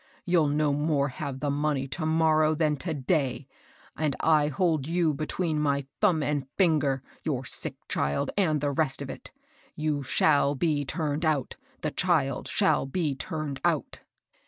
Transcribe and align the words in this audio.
You'll 0.25 0.47
no 0.47 0.73
more 0.73 1.09
have 1.09 1.41
the 1.41 1.51
money 1.51 1.87
to 1.89 2.07
morrow 2.07 2.55
than 2.55 2.75
to 2.77 2.93
day, 2.95 3.47
and 3.95 4.15
I 4.19 4.47
hold 4.47 4.87
you 4.87 5.13
between 5.13 5.59
my 5.61 5.85
thumb 5.99 6.23
and 6.23 6.47
finger, 6.57 7.03
your 7.23 7.45
sick 7.45 7.75
child 7.87 8.31
and 8.35 8.61
the 8.61 8.71
rest 8.71 9.03
of 9.03 9.11
it. 9.11 9.31
You 9.75 10.01
shall 10.01 10.55
be 10.55 10.85
turned 10.85 11.23
out;— 11.23 11.55
the 11.83 11.91
child 11.91 12.47
shall 12.47 12.87
be 12.87 13.13
turned 13.13 13.61
out." 13.63 13.99